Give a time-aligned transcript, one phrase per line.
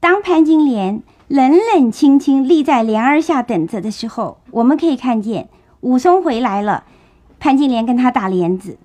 [0.00, 5.48] 当潘金莲冷冷清清立在帘儿下等着的时候，我们可以看见
[5.80, 6.84] 武松回来了。
[7.40, 8.78] 潘金莲跟他打帘子，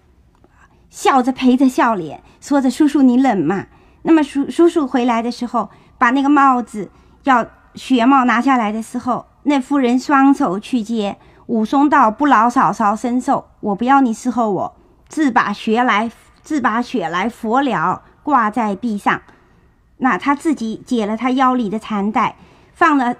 [0.89, 3.67] 笑着陪着笑脸，说着：“叔叔你冷吗？”
[4.01, 6.89] 那么叔叔叔回来的时候，把那个帽子
[7.23, 7.45] 要
[7.75, 11.17] 雪帽拿下来的时候，那妇人双手去接。
[11.47, 14.75] 武松道：“不劳嫂嫂身受，我不要你伺候我，
[15.07, 16.11] 自把雪来，
[16.41, 19.21] 自把雪来佛了，挂在壁上。
[19.97, 22.35] 那他自己解了他腰里的缠带，
[22.73, 23.15] 放了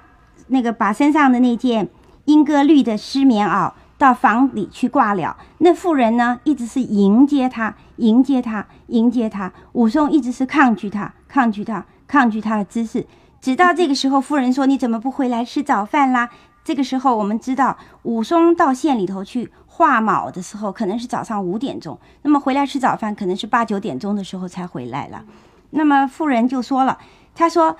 [0.47, 1.87] 那个把身上的那件
[2.25, 5.37] 莺歌绿的湿棉袄到房里去挂了。
[5.59, 9.51] 那妇人呢，一直是迎接他，迎接他，迎接他。
[9.73, 13.05] 武松一直是抗拒他，抗拒他，抗拒他的姿势。
[13.39, 16.29] 直到这个时候，妇人说：“你怎么不回来吃早饭啦？”
[16.63, 21.99] 这个时候，我们知道武松到县里头去画卯的时候，可能是早上五点钟。
[22.21, 25.23] 那么回来吃早饭，可能是八九点钟的时候才回来了。
[25.73, 26.97] 那么妇人就说了
[27.35, 27.75] ：“他说，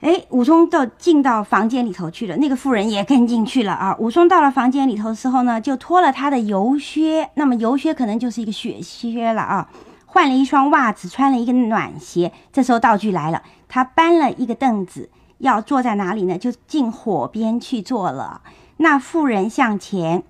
[0.00, 3.94] 哎，武松到进到房间里头去了，那个妇人也跟进去了啊。
[3.98, 9.68] 武松到了房间里头的时候呢，就脱了他的油靴，那么油靴可能就是一个雪靴了啊，
[10.06, 12.32] 换了一双袜子，穿了一个暖鞋。
[12.52, 16.36] 这时候道具来了，他搬了一个凳子。”要坐在哪里呢？
[16.36, 18.40] 就进火边去坐了。
[18.78, 20.24] 那妇人向前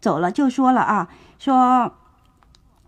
[0.00, 1.08] 走了，就说了啊，
[1.38, 1.92] 说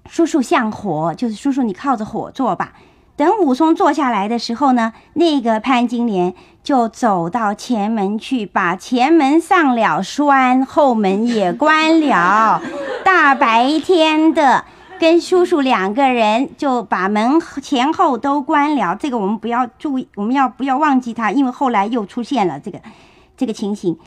[0.07, 2.73] 叔叔向火，就是叔叔你靠着火坐吧。
[3.17, 12.63] 等武松坐下来的时候呢，那个潘金莲就走到前门去，把前门上了栓，后门也关了。
[13.05, 14.65] 大白天的。
[14.99, 21.31] 跟叔叔两个人就把门前后都关了，这个我们不要注意，我们要不要忘记他？
[21.31, 22.81] 因为后来又出现了这个
[23.37, 23.99] 这个情形。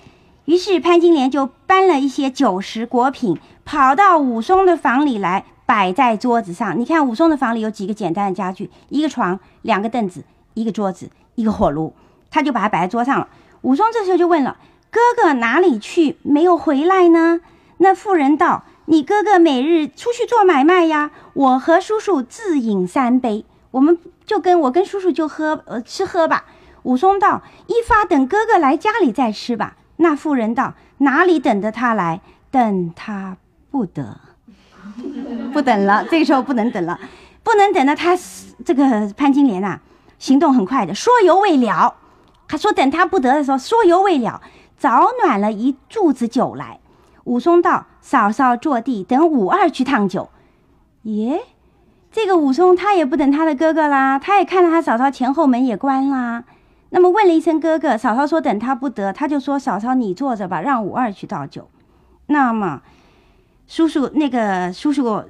[0.46, 6.80] 于是潘金莲就搬了一些酒食果品，跑到武松的房里来，摆在桌子上。
[6.80, 10.24] 你看武松的房里有几个简单的家具：一个床、两个凳子、
[10.56, 11.94] 一个桌子、一个火炉，
[12.32, 13.28] 他就把它摆在桌上了。
[13.62, 14.58] 武松这时候就问了
[14.90, 16.18] ：“哥哥哪里去？
[16.24, 17.42] 没有回来呢？”
[17.78, 18.64] 那妇人道。
[18.86, 26.46] 你哥哥每日出去做买卖呀，我和叔叔自饮三杯，我们就跟我跟叔叔就喝呃吃喝吧。
[26.82, 30.74] 武松道：“一发等哥哥来家里再吃吧。”那妇人道
[31.06, 32.22] ：“哪里等着他来？
[32.50, 33.38] 等他
[33.70, 34.20] 不得，
[35.54, 36.06] 不等了。
[36.10, 37.00] 这个时候不能等了，
[37.44, 37.96] 不能等了。
[37.96, 38.18] 他
[38.66, 39.80] 这个潘金莲呐，
[40.18, 41.96] 行动很快的，说犹未了。
[42.48, 44.42] 他说等他不得的时候，说犹未了，
[44.78, 46.80] 早暖了一柱子酒来。
[47.24, 47.86] 武松道。
[48.02, 50.30] 嫂嫂坐地，等武二去烫酒。
[51.04, 51.42] 耶，
[52.12, 56.46] 这个武松他也不等他的哥哥啦，他也看到他嫂嫂前后门也关啦。
[56.90, 61.70] 那么问了一声哥哥，嫂嫂说等他不得，他就说嫂嫂你坐着吧，让武二去倒酒。
[62.28, 62.82] 那么
[63.70, 65.24] 叔叔那个叔叔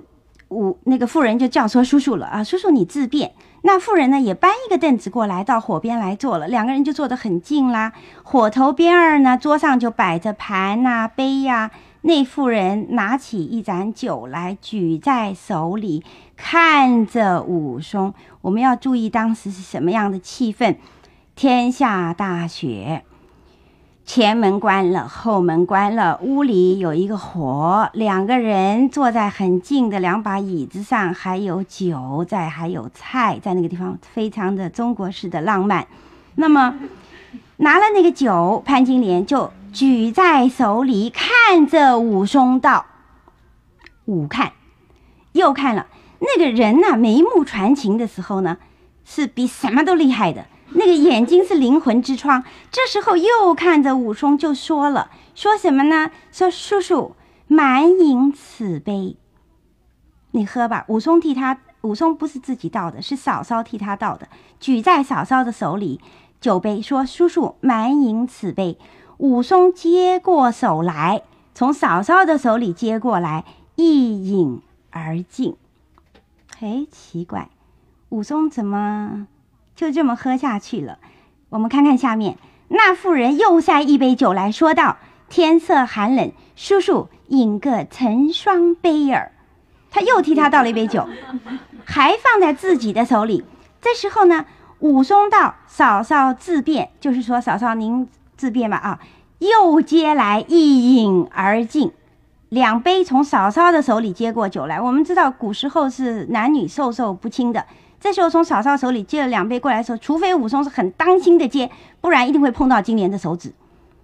[0.48, 3.34] 武那个妇人就叫说叔叔了啊，叔叔你自便。
[3.64, 7.92] 那妇人呢也搬一个凳子过来到火边来坐了，两个人就坐得很近啦。
[8.24, 11.70] 火头边儿呢桌上就摆着盘呐杯呀。
[12.04, 16.02] 那妇人拿起一盏酒来，举在手里，
[16.38, 18.14] 看着武松。
[18.40, 20.78] 我们要注意当时是什么样的气氛？
[21.36, 23.04] 天下大雪，
[24.10, 35.86] 前门关了，后门关了，屋里有一个火，两个人坐在很近的两把椅子上，还有酒在，还有菜在那个地方，非常的中国式的浪漫。
[36.38, 36.80] 那么
[37.58, 39.52] 拿了那个酒，潘金莲就。
[39.72, 42.88] 举在手里，看着武松道
[44.06, 44.54] ：“武看，
[45.34, 45.86] 又看了
[46.18, 48.58] 那个人呐，眉目传情的时候呢，
[49.06, 50.48] 是比什么都厉害的。
[50.74, 52.44] 那个眼睛是灵魂之窗。
[52.72, 56.12] 这时候又看着武松，就说了：说什么呢？
[56.32, 57.16] 说叔叔
[57.48, 59.18] 满饮此杯，
[60.32, 60.86] 你喝吧。
[60.88, 64.28] 武松替他，武松不是自己倒的，是嫂嫂替他倒的。
[64.60, 66.00] 举在嫂嫂的手里，
[66.40, 68.78] 酒杯，说叔叔满饮此杯。”
[69.20, 73.44] 武松接过手来，从嫂嫂的手里接过来，
[73.76, 75.58] 一饮而尽。
[76.58, 77.50] 嘿，奇怪，
[78.08, 79.28] 武松怎么
[79.80, 81.00] 就这么喝下去了？
[81.48, 82.38] 我们看看下面，
[82.68, 84.98] 那妇人又塞一杯酒来说道
[85.30, 89.32] ：“天色寒冷，叔叔饮个成双杯儿。”
[89.90, 91.08] 他又替他倒了一杯酒，
[91.88, 93.46] 还放在自己的手里。
[93.80, 94.46] 这时候呢，
[94.80, 98.06] 武松道：“嫂嫂自便，就是说，嫂嫂您。”
[98.36, 99.00] 自便吧啊！
[99.40, 101.94] 又接来一饮而尽，
[102.50, 104.82] 两杯从嫂嫂的手里接过酒来。
[104.82, 107.66] 我们知道古时候是男女授受不亲的，
[108.00, 111.70] 这时候从嫂嫂手里接了两杯过来的时候，除非武松是很当心的接，
[112.00, 113.52] 不然一定会碰到金莲的手指，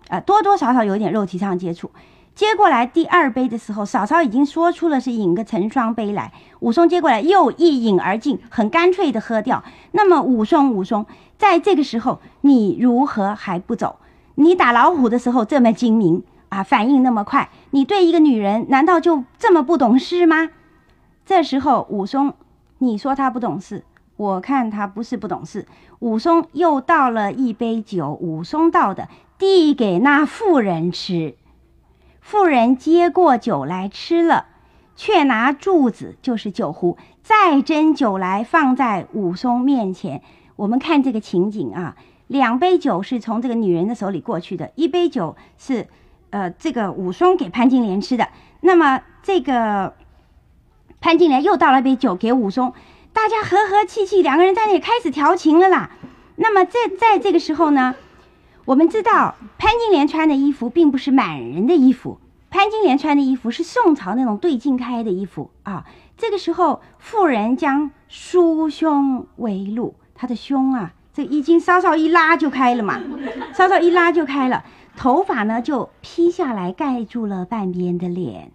[0.09, 1.89] 啊，多多少少有一点肉体上的接触。
[2.33, 6.33] 接过来第二杯的时候，嫂嫂已经说出了是饮个成双杯来。
[6.59, 9.63] 武松接过来又一饮而尽，很干脆的喝掉。
[9.93, 11.05] 那么武松，武松，
[11.37, 13.95] 在这个时候你如何还不走？
[14.35, 20.49] 你打老虎的时候这么精明啊，反应那么快，你对一个女人难道就这么不懂事吗？
[21.25, 22.33] 这时候武松，
[22.85, 23.83] 你说他不懂事，
[24.17, 25.65] 我看他不是不懂事。
[25.99, 31.35] 武松又倒了一杯酒，武松倒的，递给那妇人吃。
[32.21, 34.45] 妇人接过酒来吃了，
[34.95, 40.21] 却拿柱子，就是酒壶，再斟酒来放在武松面前。
[40.55, 41.95] 我们看这个情景啊，
[42.27, 45.87] 两杯酒是从这个女人的手里过去的，一杯酒是，
[46.29, 48.27] 呃，这个武松给潘金莲吃的。
[48.61, 49.93] 那么这个
[51.05, 52.73] 潘金莲又倒了杯酒给武松，
[53.13, 55.91] 大家和和气气，两个人在那里开始调情了啦。
[56.35, 57.93] 那么在在这个时候呢？
[58.65, 62.17] 我们知道潘金莲穿的衣服并不是满人的衣服，
[62.49, 65.85] 潘金莲穿的衣服是宋朝那种对襟开的衣服啊。
[66.17, 72.99] 这个时候，妇人将梳胸为露，她的胸啊，这衣襟稍稍一拉就开了嘛，
[73.53, 74.63] 稍稍一拉就开了，
[74.97, 78.51] 头发呢就披下来盖住了半边的脸，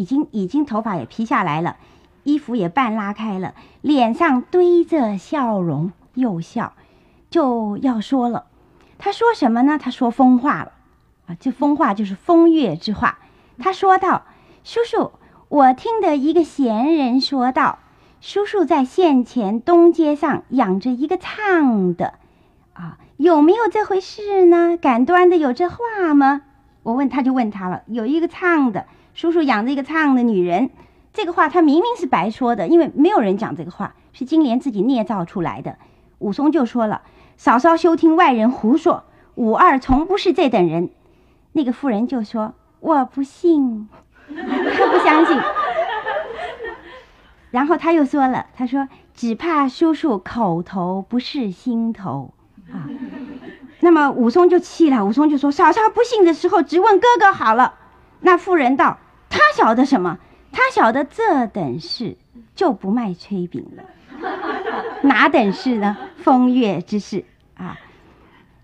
[0.00, 1.76] 已经已经头发也披下来了，
[2.22, 3.52] 衣服也半拉开了，
[3.82, 6.72] 脸上堆着笑容，又笑，
[7.28, 8.46] 就要说了。
[8.96, 9.78] 他说什么呢？
[9.78, 10.72] 他说疯话了，
[11.26, 13.18] 啊，这疯话就是风月之话。
[13.58, 14.22] 他说道
[14.64, 15.12] ：“叔叔，
[15.50, 17.78] 我听得一个闲人说道，
[18.22, 22.14] 叔叔在县前东街上养着一个唱的，
[22.72, 24.78] 啊，有没有这回事呢？
[24.80, 26.40] 敢端的有这话吗？”
[26.82, 30.70] 我问他就问他了，有一个唱的，叔叔养着一个唱的女人，
[31.12, 35.76] 这个话他明明是白说的，因为没有人讲这个话，是金莲自己捏造出来的。
[36.18, 37.02] 武松就说了。
[37.36, 39.04] 嫂嫂休听外人胡说，
[39.34, 40.90] 五二从不是这等人。
[41.52, 43.88] 那个妇人就说：“我不信，
[44.28, 45.38] 他不相信。”
[47.50, 52.34] 然后他又说了：“他说只怕叔叔口头不是心头
[52.70, 52.84] 啊。”
[53.80, 57.74] 那么武松就气了，武松就说：“嫂嫂不信的时候，只问哥哥好了。”
[58.20, 58.98] 那妇人道
[59.30, 60.18] ：“他晓得什么？
[60.52, 62.16] 他晓得这等事，
[62.54, 63.84] 就不卖炊饼了。
[65.02, 65.96] ”哪等事呢？
[66.16, 67.24] 风月之事
[67.56, 67.78] 啊！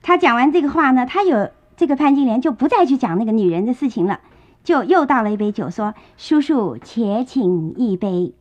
[0.02, 4.20] 他讲完这个话呢，他有这个潘金莲就不再去讲那个女人的事情了，
[4.64, 8.34] 就又倒了一杯酒，说：“叔叔且请一杯。”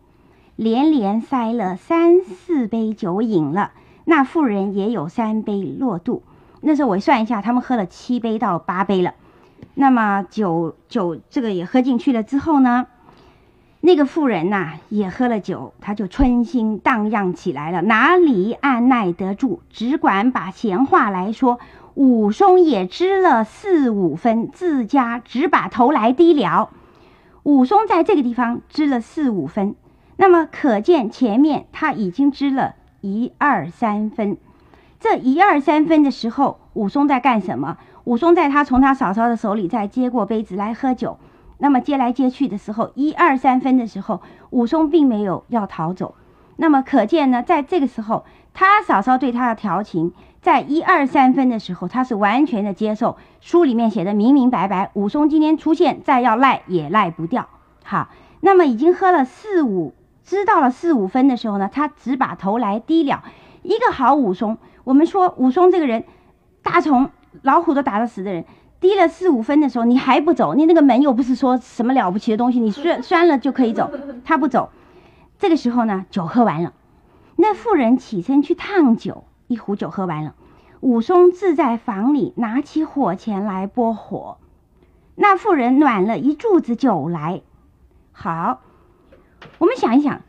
[0.57, 3.71] 连连塞了三四杯酒饮了，
[4.05, 6.23] 那妇人也有三杯落肚。
[6.65, 9.13] 那时候我算一下，他们喝了七杯到八杯了。
[9.75, 12.87] 那么酒酒这个也喝进去了之后呢？
[13.81, 19.59] 那个妇人呐，也喝了酒，他就春心荡漾起来了，哪里按耐得住？
[19.69, 21.59] 只管把闲话来说。
[21.93, 26.69] 武松也知了四五分，自家只把头来低了。
[27.43, 29.75] 武松在这个地方知了四五分，
[30.17, 34.37] 那么可见前面他已经知了一二三分。
[35.07, 37.77] 这一二三分的时候，武松在干什么？
[38.05, 41.19] 武松在他从他嫂嫂的手里再接过杯子来喝酒。
[41.59, 46.15] 那么接来接去的时候，一二三分的时候，武松并没有要逃走。
[46.55, 48.25] 那么可见呢，在这个时候，
[48.55, 50.11] 他嫂嫂对他的调情，
[50.41, 53.15] 在一二三分的时候，他是完全的接受。
[53.41, 57.47] 书里面写的明明白白，武松今天出现，再要赖也赖不掉。
[57.83, 58.09] 好，
[58.41, 59.93] 那么已经喝了四五，
[60.23, 63.23] 知道了四五分的时候呢，他只把头来低了。
[63.61, 66.05] 一个好武松，我们说武松这个人，
[66.63, 67.09] 大虫
[67.41, 68.45] 老虎都打得死的人。
[68.79, 70.53] 低了四五分的时候，你还不走？
[70.53, 73.89] 你那个门又不是说什么了不起的东西，你拴拴 了就可以走。
[74.23, 74.69] 他不走，
[75.39, 76.73] 这个时候呢，酒喝完了，
[77.35, 80.35] 那妇人起身去烫酒，一壶酒喝完了，
[80.81, 84.37] 武松自在房里拿起火钳来拨火，
[85.15, 87.41] 那妇人暖了一柱子酒来。
[88.11, 88.61] 好，
[89.57, 90.21] 我们想一想，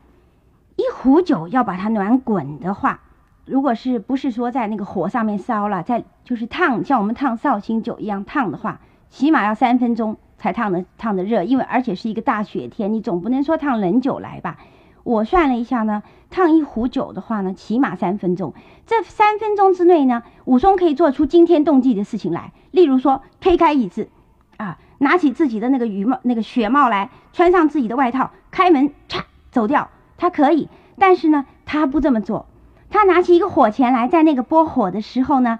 [0.76, 3.00] 一壶酒要把它暖滚的话。
[3.46, 14.58] 如果是不是说在那个火上面烧了，在就是烫，像我们烫绍兴酒一样烫的话，起码要三分钟才烫的烫的热，因为而且是一个大雪天，你总不能说烫冷酒来吧？
[15.04, 18.52] 我算了一下呢，烫一壶酒的话呢，起码三分钟。
[18.84, 24.08] 这三分钟之内呢，武松可以做出惊天动地的事情来，例如说推开椅子，
[24.56, 29.22] 啊，拿起自己的那个羽帽那个雪帽来，穿上自己的外套，开门嚓
[29.52, 32.46] 走掉，他可以，但是呢，他不这么做。
[32.90, 35.58] 他拿起一个火钳来，在那个拨火的时候呢，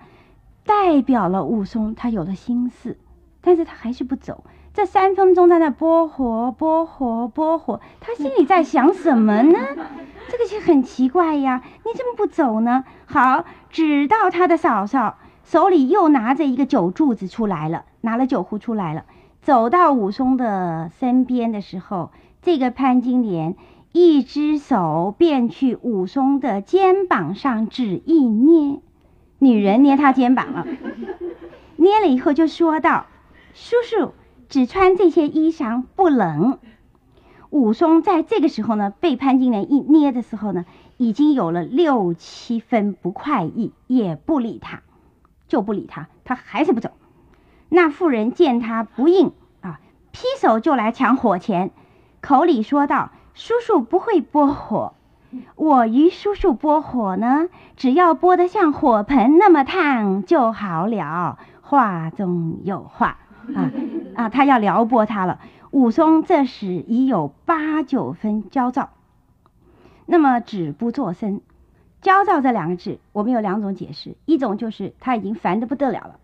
[0.64, 2.97] 代表了武松他有了心思，
[3.40, 4.45] 但是他还是不走。
[4.73, 9.59] 这三分钟在那拨火、拨火、拨火，他心里在想什么呢？
[10.28, 12.85] 这个是很奇怪呀，你怎么不走呢？
[13.06, 19.04] 好，直到他的嫂嫂手里又拿着一个酒柱子出来了，拿了酒壶出来了，
[19.40, 22.11] 走到武松的身边的时候，
[22.42, 23.56] 这个潘金莲
[23.98, 28.82] 一只手便去武松的肩膀上指一捏，
[29.38, 30.66] 女人捏他肩膀了，
[31.76, 33.06] 捏了以后就说道
[33.56, 34.12] ：“叔叔
[34.50, 36.58] 只穿这些衣裳不冷。”
[37.48, 40.66] 武松在这个时候呢，被潘金莲一捏的时候呢，
[40.98, 44.82] 已经有了六七分不快意，也不理他，
[45.48, 46.90] 就不理他，他还是不走。
[47.70, 49.80] 那妇人见他不应啊，
[50.12, 51.70] 劈手就来抢火钳，
[52.20, 54.94] 口里说道：“叔叔不会拨火，
[55.56, 63.18] 我与叔叔拨火呢，只要拨得像火盆那么烫就好了。”话中有话
[63.54, 63.70] 啊
[64.14, 65.38] 啊，他要撩拨他了。
[65.70, 68.88] 武松这时已有八九分焦躁，
[70.06, 71.42] 那么止不作声。
[72.00, 76.18] 焦躁这两个字，我们有两种解释：一种就是他已经烦得不得了了，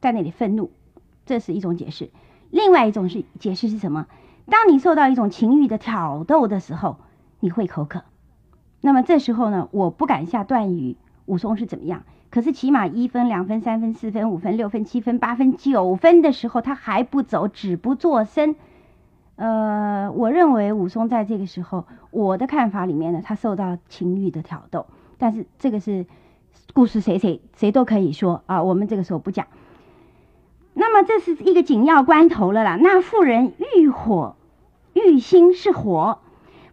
[0.00, 0.70] 在那里愤怒，
[1.24, 2.10] 这是一种解释；
[2.50, 4.06] 另外一种是解释是什么？
[4.50, 6.96] 当你受到一种情欲的挑逗的时候，
[7.40, 8.02] 你会口渴。
[8.80, 12.04] 那么这时候呢，我不敢下断语，武松是怎么样？
[12.30, 18.54] 可是起码一分、两分、三分、四分、五分、六分、七分、八分、九分的时候，他还不走，止不作声。
[19.36, 24.86] 呃，我认为武松在这个时候，我的看法里面呢，他受到情欲的挑逗，
[25.16, 26.06] 但是这个是
[26.74, 29.46] 故事，谁谁谁都可以说啊，我们这个时候不讲。
[30.74, 34.36] 那么这是一个紧要关头了啦，那妇人欲火
[34.98, 36.18] 玉心是火，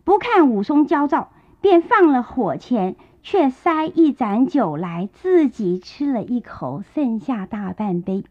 [0.03, 8.23] 不看武松焦躁，便放了火钱，却塞一盏酒来，自己吃了一口，剩下大半杯。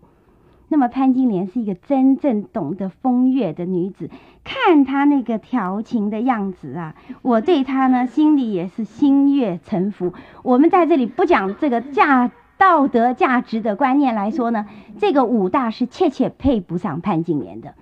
[0.69, 4.11] 那么潘金莲是一个真正懂得风月的女子，
[4.43, 10.13] 看她那个调情的样子啊，我对她呢心里也是心悦诚服。
[10.43, 14.67] 我们在这里不讲这个价道德价值的观念来说呢，
[14.99, 17.75] 这个武大是切切配不上潘金莲的。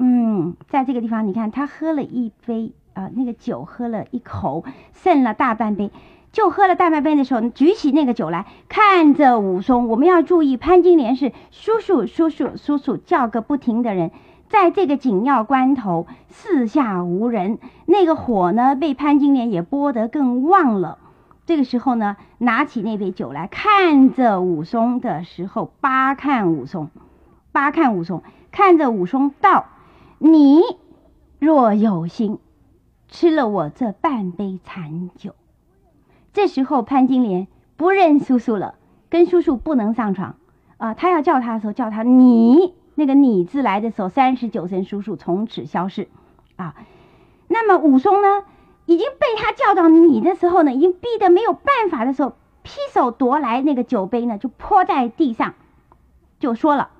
[0.00, 4.64] 嗯，在这个地方你看，他喝了一杯啊，那个酒喝了一口，
[4.94, 5.90] 剩了大半杯。
[6.30, 9.88] 就喝了大半杯的时候，举起那个酒来看着武松。
[9.88, 14.10] 我们要注意，潘金莲是叔叔、叔叔、叔叔叫个不停的人，
[14.48, 20.98] 在这个紧要关头，四下无人，那个火呢被潘金莲也拨得更旺了。
[21.46, 26.90] 这个时候呢，拿起那杯酒来看着武松的时候，八看武松，
[27.52, 29.64] 八看武松，看着武松道
[30.18, 30.60] ：“你
[31.38, 32.38] 若有心，
[33.08, 35.34] 吃了我这半杯残酒。”
[36.34, 38.74] 这时候潘金莲不认叔叔了，
[39.08, 40.36] 跟叔叔不能上床
[40.76, 40.94] 啊！
[40.94, 46.08] 他要叫他的时候叫他你，那个你字来的时候，三十九声叔叔从此消失
[46.56, 46.74] 啊。
[47.48, 48.44] 那么武松呢，
[48.86, 55.54] 已经被他叫到你的时候呢，已经逼得没有办法的时候，劈手夺来那个酒杯呢，就泼在地上，
[56.38, 56.90] 就说了。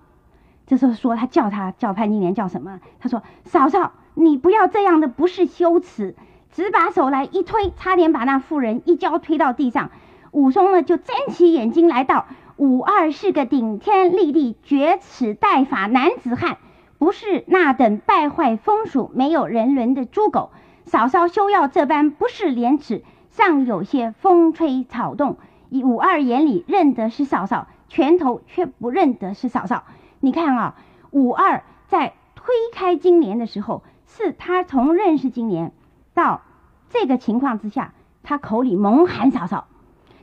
[0.69, 2.79] 这时候说他叫他叫潘金莲叫什么？
[3.01, 6.15] 他说嫂嫂，你不要这样的，不是羞耻。
[6.51, 9.91] 只把手来一推，差点把那妇人一跤推到地上。
[10.31, 16.59] 武松呢，就睁起眼睛来道：“武二是个顶天立地、绝耻待法男子汉，
[16.99, 20.51] 不是那等败坏风俗、没有人伦的猪狗。
[20.85, 25.37] 嫂嫂休要这般不识廉耻，尚有些风吹草动。
[25.71, 29.85] 以武二眼里认得是嫂嫂，拳头却不认得是嫂嫂。
[30.21, 30.75] 你看啊，
[31.11, 35.73] 五二在推开金莲的时候，是他从认识金莲。”
[36.15, 36.43] 到
[36.89, 39.69] 这个情况之下，他口里猛喊嫂嫂，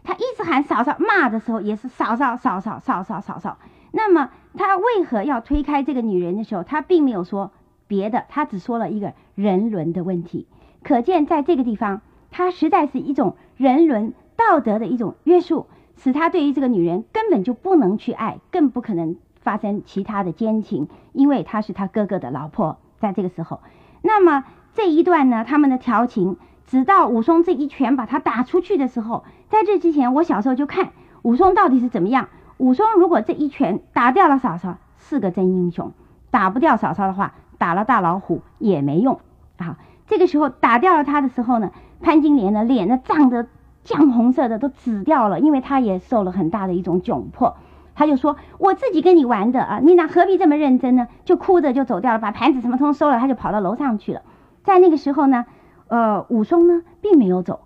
[0.04, 3.58] 他一直喊嫂嫂，骂的时候也是嫂嫂嫂嫂嫂嫂嫂嫂。
[3.92, 7.52] 那么他为何要推开这个女人的时候，他并没有说
[7.88, 10.48] 别的，他只说了一个人伦的问题。
[10.84, 22.80] 可见在这个地方，他实在是一种人伦道德的一种约束，使他对于这个女人根本就不能去爱，更不可能发生其他的奸情，因为她是他哥哥的老婆。
[23.00, 23.62] 在这个时候，
[24.02, 24.44] 那么。
[24.78, 26.36] 这一段呢，他们的调情，
[26.68, 30.90] 直到武松这一拳把他打出去的时候，在这之前，我小时候就看
[31.22, 32.28] 武松到底是怎么样。
[32.58, 35.92] 武松如果这一拳打掉了嫂嫂，是个真英雄；
[36.30, 39.22] 打不掉嫂嫂的话，打了大老虎也没用
[39.56, 39.78] 啊。
[40.08, 41.72] 这个时候打掉了他的时候呢，
[42.02, 43.48] 潘金莲呢脸呢涨得
[43.86, 47.56] 酱红色的都紫掉了，因为他也受了很大的一种窘迫。
[47.96, 54.22] 他就说：“我自己跟你玩的啊，你哪何必这么认真呢？”就哭着就走掉了，把盘子什么通收了，他就跑到楼上去了。
[54.64, 55.46] 在那个时候呢，
[55.88, 57.62] 呃，武松呢并没有走，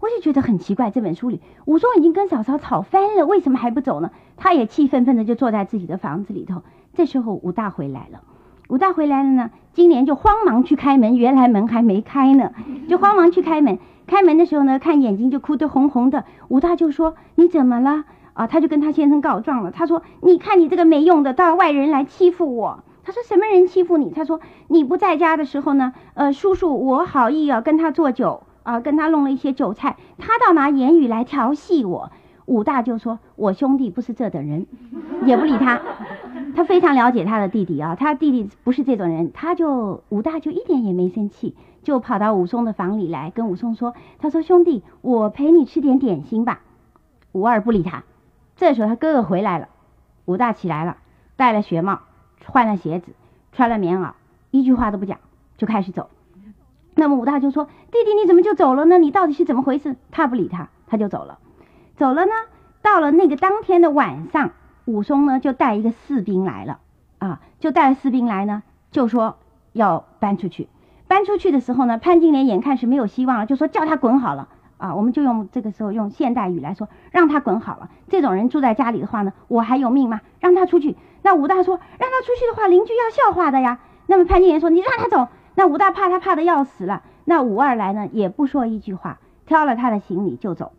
[0.00, 0.90] 我就觉得很奇怪。
[0.90, 4.10] 这本书里，武松已经跟嫂嫂吵翻了，为什么还不走呢？
[4.36, 6.62] 他也气愤愤的就坐在自己的房子里头。
[6.92, 8.20] 这时候武大回来了，
[8.68, 12.52] 武大回来了呢，金莲就慌忙去开门，原来门还没开呢，
[12.88, 13.78] 就慌忙去开门。
[14.06, 16.24] 开门的时候呢，看眼睛就哭得红红的。
[16.48, 18.04] 武大就说：“你怎么了？”
[18.40, 19.70] 啊，他就跟他先生告状了。
[19.70, 24.08] 他说：“你看你这个没用的，到外人来欺负我。”他说什么人欺负你？
[24.08, 32.10] 他说你不在家的时候呢，呃，叔叔我好意啊跟他做酒啊，跟他弄了一些酒菜，他倒拿言语来调戏我。
[32.46, 34.66] 武大就说：“我兄弟不是这等人，
[35.26, 35.78] 也不理他。
[36.56, 46.62] 他非常了解他的弟弟啊，他弟弟不是这种人，他就武大就一点也没生气，就跑到武松的房里来跟武松说：‘他说兄弟，我陪你吃点点心吧。’
[47.32, 48.02] 武二不理他。
[48.60, 49.70] 这时候他哥哥回来了，
[50.26, 50.98] 武大起来了，
[51.36, 52.00] 戴了雪帽，
[52.44, 53.12] 换了鞋子，
[53.52, 54.10] 穿了棉袄，
[54.50, 55.18] 一句话都不讲
[55.56, 56.10] 就开始走。
[56.94, 58.98] 那么武大就说：‘弟弟你怎么就走了呢？
[58.98, 61.38] 你到底是怎么回事？’他不理他，他就走了。”
[61.96, 62.32] 走了呢，
[62.82, 64.50] 到了那个当天的晚上，
[64.84, 66.80] 武松呢就带一个士兵来了，
[67.16, 69.38] 啊，就带士兵来呢，就说
[69.72, 70.68] 要搬出去。
[71.08, 74.48] 搬出去的时候呢，潘金莲眼看是没有希望了，就说叫他滚好了，
[74.80, 77.90] 啊，我们就用这个时候用现代语来说，让他滚好了。
[78.08, 80.22] 这种人住在家里的话呢，我还有命吗？
[80.40, 80.96] 让他出去。
[81.22, 83.78] 那武大说，让他出去的话，邻居要笑话的呀。
[84.06, 85.28] 那么潘金莲说，你让他走。
[85.54, 87.02] 那武大怕他怕的要死了。
[87.26, 90.72] 那武二来呢，也不说一句话，挑了他的行李就走。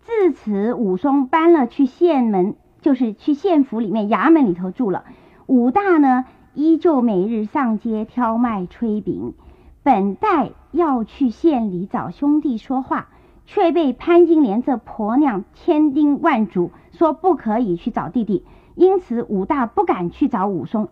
[0.00, 5.04] 自此，武松搬了去县门，就是去县府里面衙门里头住了。
[5.46, 6.24] 武大呢，
[6.54, 9.34] 依旧每日上街挑麦炊饼。
[9.82, 13.08] 本待要去县里找兄弟说话，
[13.48, 18.44] 却被潘金莲这婆娘千叮万嘱，说不可以去找弟弟。
[18.76, 20.88] 因此，武大不敢去找武松。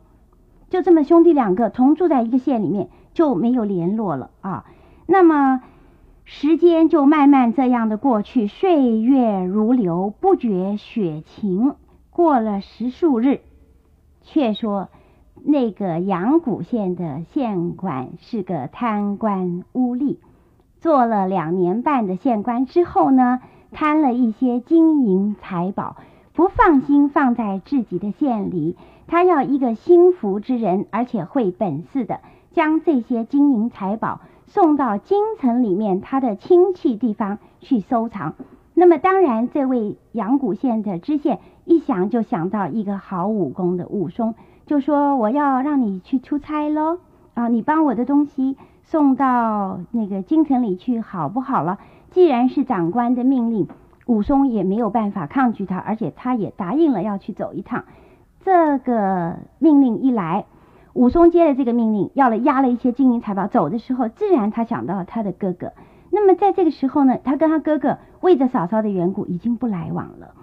[0.71, 4.65] 就这么，兄弟两个同住在一个县里面，就没有联络了啊。
[5.07, 5.63] 那么。
[6.29, 11.77] 时间就慢慢这样的过去，岁月如流，不觉雪晴。
[12.11, 13.43] 过了十数日，
[14.23, 14.89] 却说
[15.45, 20.17] 那个阳谷县的县官是个贪官污吏，
[20.87, 23.40] 做了两年半的县官之后呢，
[23.73, 25.97] 贪了一些金银财宝，
[26.33, 28.76] 不放心放在自己的县里，
[29.09, 32.21] 他要一个心服之人，而且会本事的，
[32.52, 34.21] 将这些金银财宝。
[34.47, 38.35] 送到京城里面他的亲戚地方去收藏。
[38.73, 46.99] 那么当然，这位阳谷县的知县一想就想到一个好武功的武松，就说我要让你去出差喽
[47.34, 48.56] 啊，你帮我的东西
[48.87, 51.79] 送到那个京城里去好不好了？
[52.11, 53.67] 既然是长官的命令，
[54.07, 57.85] 武松也没有办法抗拒他，而且他也答应了要去走一趟。
[58.45, 60.45] 这个命令一来。
[60.95, 65.73] 武松接了这个命令，要了押了一些金银财宝，走的时候，自然他想到了他的哥哥。
[66.11, 70.35] 那么在这个时候呢，他跟他哥哥为着嫂嫂的缘故，已经不来往了。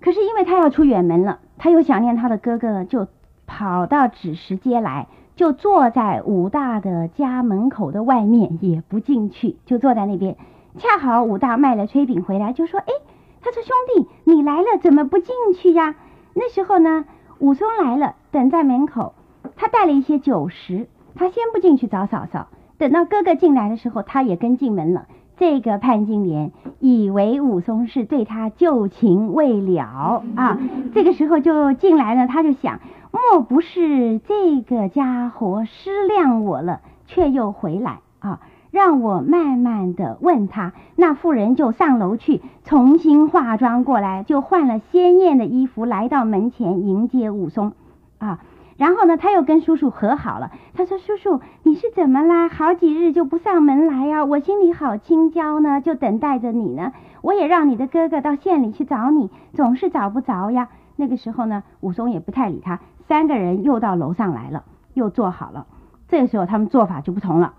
[0.00, 3.06] 可是因为他要出远门了，他又想念他的哥哥了，就
[3.46, 5.06] 跑到紫石街来，
[5.40, 10.36] 就坐在武大的家门口的外面，也不进去，就坐在那边。
[10.76, 12.92] 恰好武大卖了炊饼回来，就说：“哎，
[13.40, 13.74] 他说兄
[14.04, 15.94] 弟，你来了，怎么不进去呀？”
[16.36, 17.06] 那时候呢，
[17.38, 19.14] 武松来了，等在门口。
[19.56, 25.06] 他带了一些酒食，他先不进去找嫂嫂，等到哥哥进来的时候，他也跟进门了。
[25.38, 30.58] 这个潘金莲以为武松是对他旧情未了啊，
[30.92, 32.26] 这个时候就进来了。
[32.26, 32.78] 他就想，
[33.12, 38.40] 莫不是这个家伙失谅我了，却又回来啊？
[38.70, 40.72] 让我慢慢的问他。
[40.94, 47.72] 那妇人就上楼去重新化妆过来，就换了鲜艳的衣服，来到门前迎接武松
[48.18, 48.40] 啊。
[48.76, 50.52] 然后呢，他又跟叔叔和好了。
[50.74, 52.48] 他说：“叔叔，你是怎么啦？
[52.48, 54.24] 好几日就不上门来呀？
[54.24, 56.92] 我心里好清焦呢，就等待着你呢。
[57.22, 62.78] 我也让你的哥哥到县里去找你，总是找不着呀。”那个时候呢，武松也不太理他。
[63.10, 64.62] 三个人又到楼上来了，
[64.94, 65.66] 又坐好了。
[66.06, 67.54] 这时候他们做法就不同了。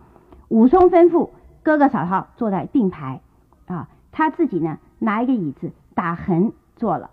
[0.48, 3.20] 武松吩咐哥哥嫂嫂坐在并排，
[3.66, 7.10] 啊，他自己呢拿一个椅子打横坐了。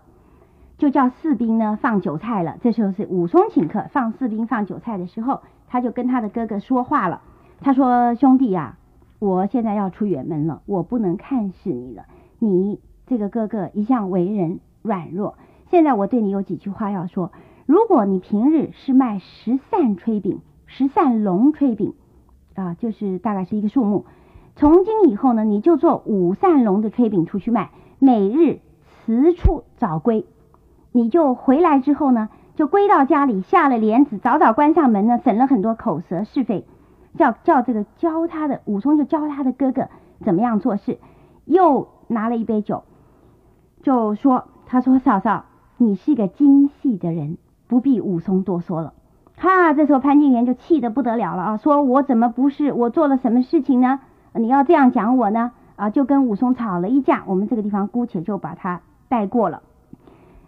[0.77, 2.55] 就叫士兵呢放酒菜了。
[2.61, 7.21] 这时候是武松请客，放士兵放酒菜的时候，他就跟他的哥哥说话了。
[7.59, 8.77] 他说：“兄弟呀，
[9.19, 12.05] 我现在要出远门了，我不能看视你了。
[12.39, 15.35] 你这个哥哥一向为人软弱，
[15.69, 17.33] 现在我对你有几句话要说。
[17.69, 21.93] 如果你平日是卖十扇炊饼，十扇龙炊饼，
[22.55, 24.05] 啊，就是大概是一个数目。
[24.55, 28.61] 从今以后呢，你就做五扇龙的炊饼出去卖，每日
[29.05, 30.25] 辞处早归。”
[30.91, 36.65] 你就回来之后呢，就归到家里，下了帘子，早早关上门呢，省了很多口舌是非。
[37.19, 39.89] 叫叫这个教他的武松就教他的哥哥
[40.21, 40.97] 怎么样做事，
[41.45, 42.83] 又拿了一杯酒，
[43.83, 45.45] 就说：“他说嫂嫂，
[45.77, 47.37] 你是个精细的人，
[47.69, 48.91] 不必武松多说了。”
[49.39, 54.01] 哈，这时候潘金莲就气得不得了了啊，说我怎么不是我做了什么事情呢？
[54.33, 55.51] 你要这样讲我呢？
[55.77, 57.23] 啊，就跟武松吵了一架。
[57.25, 59.61] 我们这个地方姑且就把它带过了。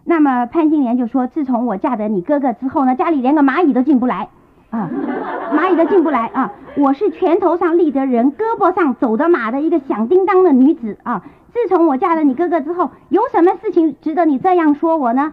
[0.04, 4.28] 那么潘金莲就说：“自从我嫁得你哥哥之后呢，家里连个蚂蚁都进不来
[4.68, 4.90] 啊，
[5.54, 6.52] 蚂蚁都进不来啊！
[6.76, 11.22] 我是拳头上立着人，胳膊上走着马的一个响叮当的女子啊！
[11.52, 15.32] 自从我嫁了你哥哥之后，有什么事情值得你这样说我呢？”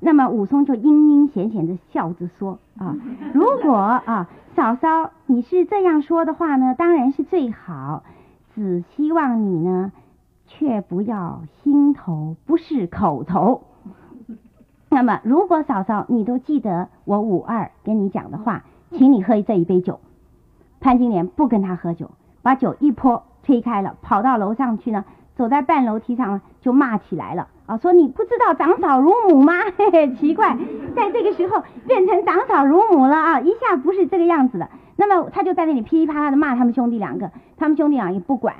[0.00, 2.96] 那么武松就阴阴险险的笑着说：“啊，
[3.34, 8.04] 如果啊，嫂嫂你是这样说的话呢，当然是最好，
[8.54, 9.92] 只希望你呢，
[10.46, 13.62] 却不要心头不是口头。”
[14.90, 20.00] 那么，如果嫂嫂你都记得我五二跟你讲的话，请你喝这一杯酒。
[20.80, 29.52] 潘金莲不跟他喝酒，把酒一泼，推开了，跑到楼上去呢，走在半楼梯上就骂起来了啊，说你不知道长嫂如母吗？
[29.76, 30.56] 嘿嘿，奇怪，
[30.96, 34.70] 在这个时候变成长嫂如母了啊，一下不是这个样子了。
[34.96, 38.54] 那么他就在那里噼里啪啦的骂他们兄弟两个，他们兄弟俩也不管。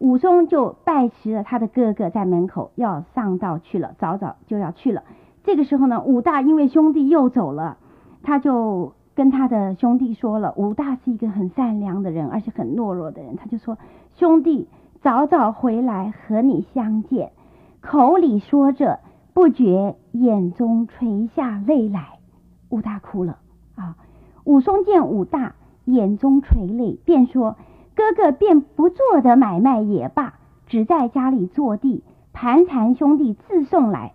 [0.00, 5.02] 武松就拜辞了他的哥哥，在门口要上道去了，早早就要去了。
[5.44, 7.78] 这个时候呢，武大因为兄弟又走了，
[8.22, 10.52] 他就跟他的兄弟说了。
[10.56, 13.78] 武大是一个很善良的人，而且很懦弱的人，他就说
[14.14, 14.68] ：“兄弟，
[15.00, 17.32] 早早回来和你相见。”
[17.82, 19.00] 口里说着，
[19.34, 22.20] 不觉眼中垂下泪来。
[22.70, 23.38] 武大哭了
[23.74, 23.96] 啊！
[24.44, 27.56] 武松见武大眼中垂泪，便说
[27.94, 30.34] ：“哥哥便不做的买卖也罢，
[30.66, 34.12] 只在家里坐地盘缠兄弟自送来。”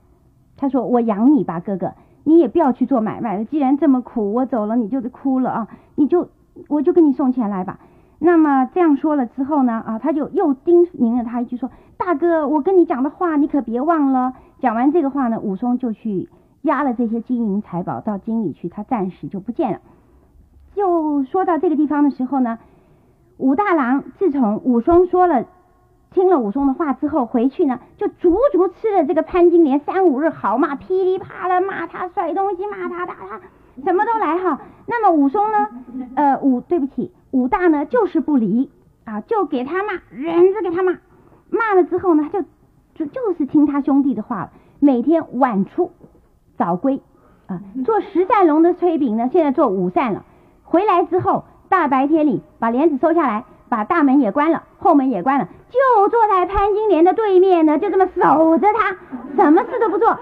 [0.58, 3.45] 他说：“我养你吧，哥哥，你也不要去做买卖了。
[3.45, 5.67] 既然这么苦，我走了你就得哭了啊！
[5.95, 6.30] 你就
[6.69, 7.80] 我就给你送钱来吧。”
[8.19, 16.30] 那么这样说了之后呢，啊，他就又叮咛了他一句说：“大哥，我跟你讲的话，你可别忘了。”讲完这个话呢，武松就去
[16.63, 19.80] 押了这些金银财宝到京里去，他暂时就不见了。
[20.75, 22.60] 就说到这个地方的时候呢，
[23.38, 25.45] 武大郎自从武松说了。
[26.10, 33.41] 听了武松的话之后，回去呢就足足吃了这个潘金莲三五日好骂，噼里啪啦骂他，摔东西骂他，打他，
[33.84, 34.60] 什么都来哈。
[34.86, 35.68] 那么武松呢，
[36.16, 38.70] 呃武对不起，武大呢就是不离
[39.06, 40.98] 啊，就给他骂，忍着给他骂，
[41.50, 42.48] 骂了之后呢，他就
[42.96, 45.92] 就就是听他兄弟的话了，每天晚出
[46.58, 47.02] 早归
[47.48, 50.26] 啊，做十善龙的炊饼呢，现在做五善了，
[50.63, 53.46] 回来之后大白天里把帘子收下来。
[53.70, 58.96] 把大门也关了，后门也关了，就坐在潘金莲的对面呢，就这么守着他，
[59.36, 60.18] 什么事都不做。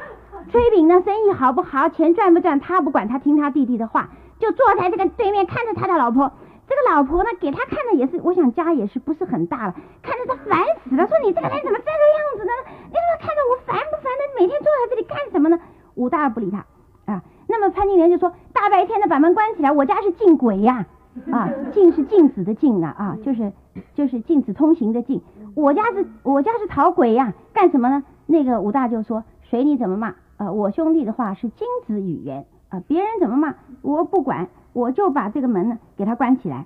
[0.51, 6.31] 炊饼呢，生意好不好，钱赚不赚，他不管，他听他弟弟的话，就坐在这个对面看着他的老婆。
[6.67, 12.51] 这个老婆呢，给他看的也是，我想家也是不是很大了，看着他烦死了，说你这个人怎么这个样子呢？
[12.86, 14.39] 你怎么看着我烦不烦呢？
[14.39, 15.60] 每天坐在这里干什么呢？
[15.95, 16.65] 武大不理他
[17.12, 17.23] 啊。
[17.47, 20.86] 那么潘金莲就说：大白天的把门关起来，我家是进鬼呀。
[21.31, 23.53] 啊，禁是禁止的禁啊，啊，就是
[23.93, 25.21] 就是禁止通行的禁。
[25.55, 28.03] 我家是我家是讨鬼呀，干什么呢？
[28.25, 36.65] 那个武大就说随你怎么骂，呃，我兄弟的话是金子语言啊，别人怎么骂我不管，我就把这个门呢给他关起来。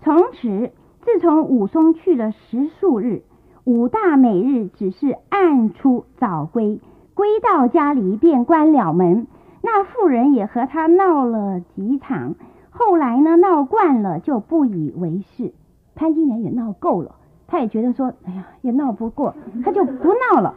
[0.00, 3.22] 从此，自从武松去了十数日，
[3.64, 6.80] 武大每日只是暗出早归，
[7.14, 9.26] 归到家里便关了门。
[9.60, 12.36] 那妇人也和他闹了几场。
[12.70, 15.52] 后来呢，闹惯了就不以为是。
[15.96, 17.16] 潘金莲也闹够了，
[17.48, 20.54] 他也觉得说，哎呀，也闹不过，他就不闹了。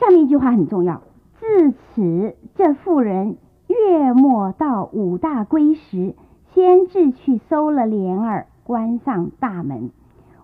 [0.00, 1.00] 下面一句话很重要。
[1.42, 6.14] 自此，这妇人月末到武大归时，
[6.54, 9.90] 先至去收了帘儿，关上大门。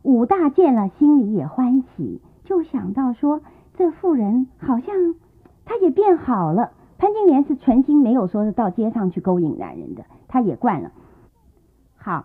[0.03, 3.43] 武大见了，心里也欢喜，就想到说，
[3.75, 5.15] 这妇人好像
[5.65, 6.73] 她也变好了。
[6.99, 10.05] 潘金莲是存心没有说是到街上去勾引男人的。
[10.27, 10.91] 她也惯了。
[11.97, 12.25] 好，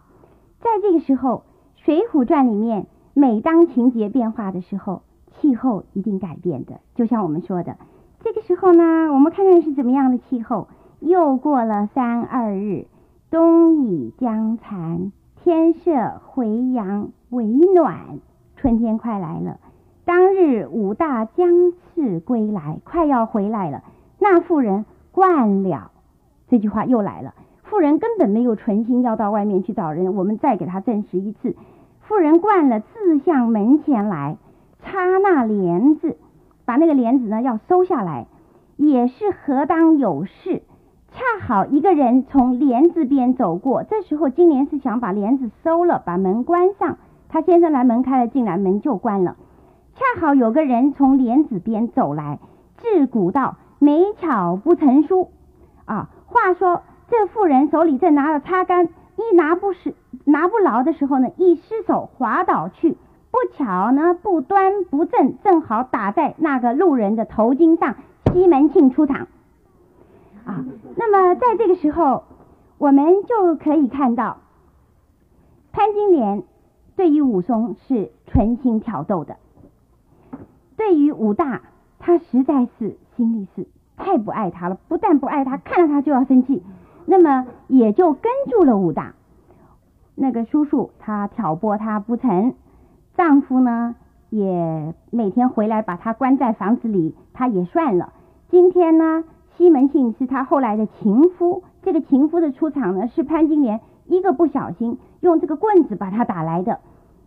[0.62, 1.44] 在这个时候，
[1.86, 6.80] 《水浒传》里面，每当情节变化的时候，气候一定改变的。
[6.96, 7.78] 就像我们说的，
[8.24, 10.70] 这个时候呢，我们看看是怎么样的气候。
[11.02, 12.86] 又过了三二日，
[13.30, 15.12] 冬已将残，
[15.44, 17.98] 天色回阳为暖，
[18.56, 19.58] 春天快来了。
[20.06, 23.84] 当日武大将次归来，快要回来了。
[24.20, 25.92] 那妇人惯了，
[26.48, 27.34] 这句话又来了。
[27.64, 31.58] 妇人根本没有存心要到外面去找人，我们再给他证实一次。
[32.04, 34.38] 妇人惯了，自向门前来
[34.82, 36.16] 插那帘子，
[36.66, 38.28] 把那个帘子呢要收下来，
[38.78, 40.64] 也是何当有事。
[41.12, 46.98] 恰好一个人从帘子边走过，这时候金莲是想把帘子收了，把门关上。
[47.30, 49.36] 他先生来门开了进来，门就关了。
[49.96, 52.40] 恰好有个人从帘子边走来，
[52.78, 55.30] 自古道：“美巧不成书。”
[55.86, 56.82] 啊，话说。
[57.10, 59.94] 这妇人手里正拿着擦杆，一拿不实
[60.26, 62.98] 拿不牢的时候呢，一失手滑倒去，
[63.34, 67.96] 不巧呢不端不正，正好打在那个路人的头巾上，
[68.32, 69.28] 西门庆出场。
[70.46, 70.64] 啊，
[70.96, 72.26] 那么在这个时候，
[72.78, 74.38] 我们就可以看到
[75.72, 76.44] 潘金莲
[76.96, 79.38] 对于武松是存心挑逗的，
[80.78, 81.64] 对于武大，
[81.98, 83.66] 他实在是心里是
[83.98, 86.62] 太不爱他了，不但不爱他，看到他就要生气，
[87.08, 89.16] 那么也就跟住了武大。
[90.14, 92.54] 那个叔叔他挑拨他不成，
[93.16, 93.96] 丈夫呢
[94.30, 98.14] 也每天回来把他关在房子里，他也算了。
[98.50, 99.24] 今天呢，
[99.56, 106.80] 西门庆是他后来的情夫，这个情夫的出场呢是潘金莲一个不小心用这个棍子把他打来的。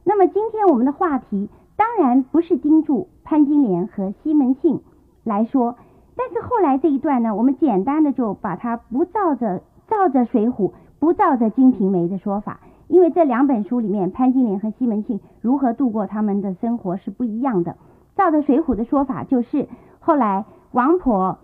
[0.02, 4.80] 那么今天我们的话题当然不是盯住潘金莲和西门庆
[5.22, 5.76] 来说，
[6.16, 12.60] 但是后来这一段呢，我们简单的就把它不照着照着《水浒》，不照着《金瓶梅》的说法。
[12.88, 17.76] 因为这两本书里面，潘金莲和西门庆如何度过他们的生活是不一样的。
[18.14, 19.68] 照着《水浒》的说法，就是
[19.98, 21.38] 后来王婆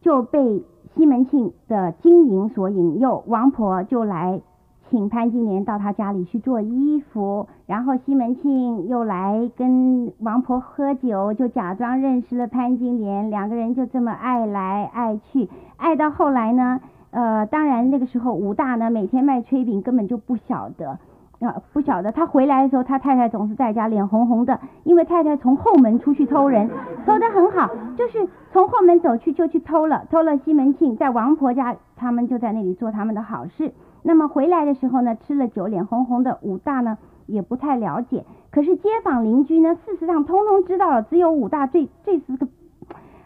[0.00, 4.40] 就被西门庆的经营所引诱，王婆就来
[4.88, 16.80] 请潘金莲到他家里去做衣服，然后西门庆又来跟王婆喝酒，就假装认识了潘金莲，两个人就这么爱来爱去，爱到后来呢。
[17.10, 20.98] 呃，当然那个时候武大呢，每天卖炊饼，根本就不晓得，
[21.40, 22.12] 啊，不晓得。
[22.12, 26.70] 他回来的时候，他太太总是在家脸红红的，因为太太从后门出去偷人，
[27.04, 33.72] 偷得很好，就是从后门走去就去偷了，偷了西门庆在王婆家，他们就在那里做他们的好事。
[34.02, 36.38] 那么回来的时候呢，吃了酒，脸红红的。
[36.42, 36.96] 武大呢
[37.26, 42.46] 也不太了解，可是街坊邻居呢，事实上通通知道了，只有武大最最是个。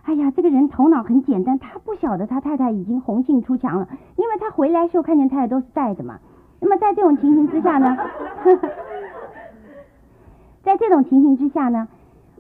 [0.05, 6.19] 哎呀，这个人头脑很简单，他不晓得他太太已经红杏出墙了，因为他回来时候看见太太都是带的嘛。
[6.61, 7.97] 那么在这种情形之下呢，
[10.63, 11.89] 在这种情形之下呢，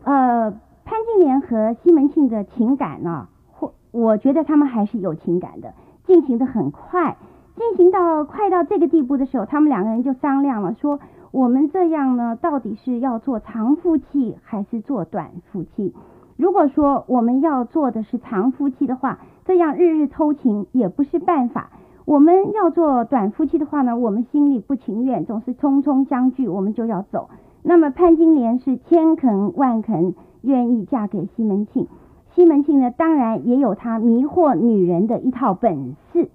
[0.02, 0.50] 呃，
[0.84, 5.72] 潘金莲和西门庆的情感呢，或我觉得他们还是有情感的，
[6.04, 7.16] 进行的很快，
[7.56, 11.00] 进行到快到这个地步的时候，他们两个人就商量了，说
[11.32, 15.94] 我们这样呢，到底是要做长夫妻还是做短夫妻？
[16.36, 21.70] 如果说我们要做的是长夫妻的话，这样日日偷情也不是办法。
[22.04, 27.30] 我们要做短夫妻的话呢，我们心里不情愿，总是匆匆相聚，我们就要走。
[27.62, 31.86] 那么潘金莲是千肯万肯愿意嫁给西门庆，
[32.34, 36.30] 西门庆呢，当然也有他迷惑女人的一套本事。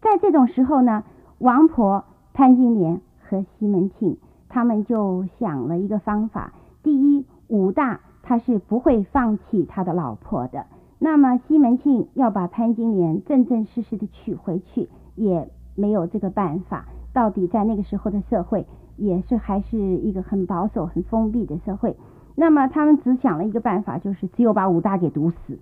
[0.00, 1.02] 在这种时候呢，
[1.38, 8.00] 王婆、潘金莲和西门庆他们就想了一个方法：第一，武大。
[8.22, 10.66] 他是不会放弃他的老婆的。
[10.98, 16.84] 那么西门庆要把潘金莲正正式式的娶回去，也没有这个办法。
[17.12, 21.96] 到底在那个时候的社会，也是还是一个很保守、很封闭的社会。
[22.36, 25.58] 那么他们只想了一个办法，就是只有把武大给毒死。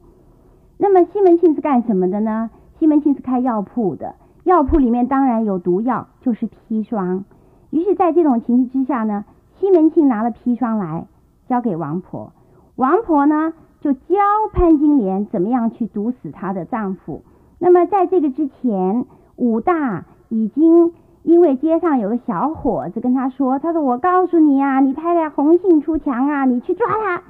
[0.76, 2.50] 那么西门庆是干什么的呢？
[2.78, 7.24] 西门庆是开药铺的，药铺里面当然有毒药，就是砒霜。
[7.70, 9.24] 于是，在这种情形之下呢，
[9.58, 11.06] 西门庆拿了砒霜来
[11.48, 12.32] 交给王婆。
[12.78, 14.14] 王婆呢，就教
[14.52, 17.22] 潘金莲怎么样去毒死她的丈夫。
[17.58, 20.92] 那么在这个之前，武大已经
[21.24, 27.22] 因为街上有个小伙子跟他说：“他说我告诉你呀，你太太红杏出墙啊，你去抓他。”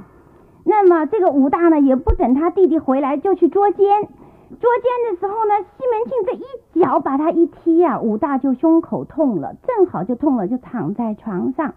[0.66, 4.02] 那么这个武大呢，也不等他弟弟回来，就去捉奸。
[4.50, 11.72] 捉奸的时候呢，西门庆这一脚把他一踢啊，武大就胸口痛了，正好就痛了，就躺在床上。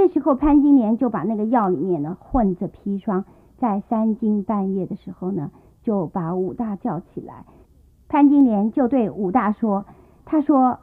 [0.00, 3.26] 这时候，潘金莲就把那个药里面呢混着砒霜，
[3.58, 5.50] 在三更半夜的时候呢，
[5.82, 7.44] 就把武大叫起来。
[8.08, 9.84] 潘金莲就对武大说
[10.24, 10.78] ：“他说，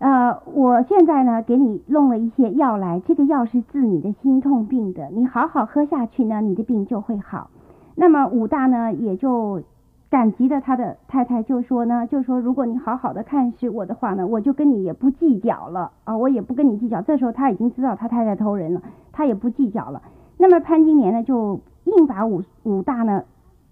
[0.00, 7.50] 呃，我现在呢给你弄了一些药来，这个药是治你的心痛病的，你好好喝下去呢，你的病就会好。”
[7.94, 9.62] 那么武大呢也就。
[10.08, 17.02] 感激的他的太太就说呢，就说如果你好好的看视我的话呢，我就跟你也不计较了啊，我也不跟你计较。
[17.02, 20.02] 这时候他已经知道他太太偷人了，他也不计较了。
[20.38, 23.24] 那么潘金莲呢，就硬把武武大呢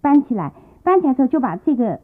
[0.02, 2.00] 搬起来，搬起来之后就把这个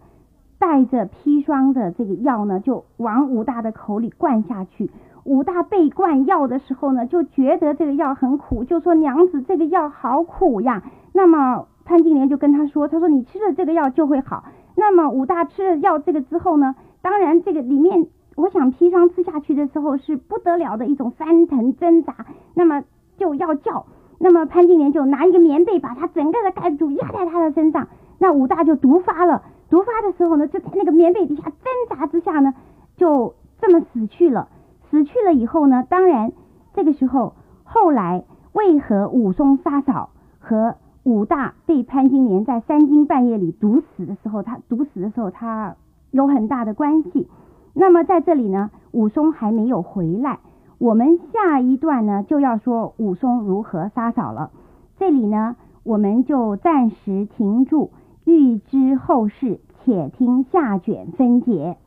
[0.60, 4.92] 带着砒霜的这个药呢，就往武大的口里灌下去。
[5.24, 10.84] 武大被灌药的时候呢，就觉得这个药很苦，就说娘子这个药好苦呀。
[11.12, 11.66] 那么。
[11.90, 14.44] 潘金莲就跟他说：“他说你吃了这个药就会好。
[14.76, 22.14] 那么武大吃了药这个之后呢，当然这个里面，我想砒霜吃下去的时候是不得了的一种翻腾挣扎，
[22.54, 22.84] 那么
[23.18, 23.86] 就要叫。
[24.20, 27.88] 那么潘金莲就拿一个棉被把他整个的盖住，压在他的身上。
[28.18, 29.42] 那武大就毒发了。
[29.68, 32.54] 毒发的时候呢，就在那个棉被底下挣扎之下呢，
[32.96, 34.46] 就这么死去了。
[34.88, 36.30] 死去了以后呢，当然
[36.72, 38.22] 这个时候后来
[38.52, 45.76] 为何武松杀嫂和武大被潘金莲在三更半夜里毒死的时候，他毒死的时候，他
[46.10, 47.28] 有很大的关系。
[47.72, 50.40] 那么在这里呢，武松还没有回来，
[50.78, 54.50] 我们下一段呢就要说武松如何杀嫂了。
[54.98, 57.90] 这里呢，我们就暂时停住，
[58.24, 61.78] 欲知后事，且听下卷分解。